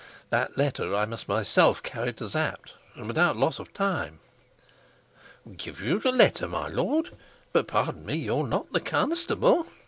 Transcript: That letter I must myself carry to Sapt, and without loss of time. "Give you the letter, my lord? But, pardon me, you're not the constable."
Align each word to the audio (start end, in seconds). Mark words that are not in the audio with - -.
That 0.31 0.57
letter 0.57 0.95
I 0.95 1.05
must 1.05 1.27
myself 1.29 1.83
carry 1.83 2.11
to 2.13 2.27
Sapt, 2.27 2.73
and 2.95 3.05
without 3.07 3.37
loss 3.37 3.59
of 3.59 3.71
time. 3.71 4.17
"Give 5.55 5.79
you 5.79 5.99
the 5.99 6.11
letter, 6.11 6.47
my 6.47 6.69
lord? 6.69 7.15
But, 7.53 7.67
pardon 7.67 8.03
me, 8.03 8.15
you're 8.15 8.47
not 8.47 8.73
the 8.73 8.79
constable." 8.81 9.67